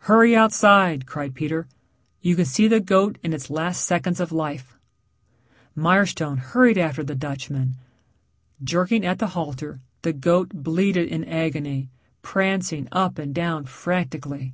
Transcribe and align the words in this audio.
"Hurry 0.00 0.36
outside," 0.36 1.06
cried 1.06 1.34
Peter. 1.34 1.66
"You 2.20 2.36
can 2.36 2.44
see 2.44 2.68
the 2.68 2.80
goat 2.80 3.16
in 3.22 3.32
its 3.32 3.48
last 3.48 3.82
seconds 3.86 4.20
of 4.20 4.30
life." 4.30 4.76
Mirestone 5.74 6.36
hurried 6.36 6.76
after 6.76 7.02
the 7.02 7.14
Dutchman. 7.14 7.76
Jerking 8.62 9.06
at 9.06 9.20
the 9.20 9.28
halter 9.28 9.80
the 10.02 10.12
goat 10.12 10.50
bleated 10.50 11.08
in 11.08 11.24
agony, 11.24 11.88
prancing 12.20 12.88
up 12.92 13.16
and 13.18 13.34
down 13.34 13.64
frantically. 13.64 14.52